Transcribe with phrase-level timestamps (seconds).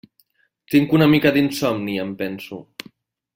[0.75, 2.61] Tinc una mica d'insomni, em penso.